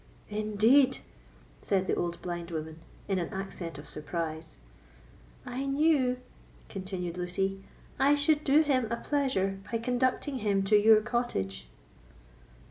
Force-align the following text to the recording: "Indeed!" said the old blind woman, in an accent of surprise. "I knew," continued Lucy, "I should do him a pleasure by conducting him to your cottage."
"Indeed!" 0.31 0.97
said 1.61 1.85
the 1.85 1.93
old 1.93 2.19
blind 2.23 2.49
woman, 2.49 2.79
in 3.07 3.19
an 3.19 3.31
accent 3.31 3.77
of 3.77 3.87
surprise. 3.87 4.55
"I 5.45 5.67
knew," 5.67 6.17
continued 6.69 7.19
Lucy, 7.19 7.63
"I 7.99 8.15
should 8.15 8.43
do 8.43 8.61
him 8.63 8.91
a 8.91 8.95
pleasure 8.97 9.59
by 9.71 9.77
conducting 9.77 10.39
him 10.39 10.63
to 10.63 10.75
your 10.75 11.01
cottage." 11.01 11.67